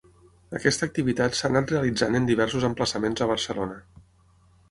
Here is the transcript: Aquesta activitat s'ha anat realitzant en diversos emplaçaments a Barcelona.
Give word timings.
Aquesta 0.59 0.87
activitat 0.91 1.35
s'ha 1.39 1.51
anat 1.51 1.73
realitzant 1.75 2.19
en 2.21 2.25
diversos 2.31 2.65
emplaçaments 2.71 3.25
a 3.27 3.27
Barcelona. 3.35 3.77